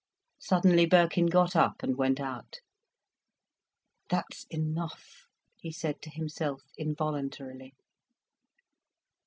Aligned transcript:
Suddenly 0.39 0.87
Birkin 0.87 1.27
got 1.27 1.55
up 1.55 1.83
and 1.83 1.95
went 1.95 2.19
out. 2.19 2.57
"That's 4.09 4.47
enough," 4.49 5.27
he 5.59 5.71
said 5.71 6.01
to 6.01 6.09
himself 6.09 6.63
involuntarily. 6.75 7.75